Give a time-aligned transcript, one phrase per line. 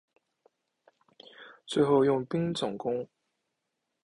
[1.67, 3.07] 最后用兵进攻。